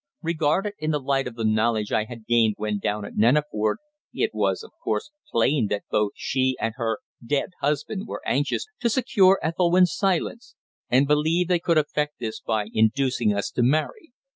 [0.23, 3.75] Regarded in the light of the knowledge I had gained when down at Neneford,
[4.11, 8.89] it was, of course, plain that both she and her "dead" husband were anxious to
[8.89, 10.55] secure Ethelwynn's silence,
[10.89, 14.11] and believed they could effect this by inducing us to marry.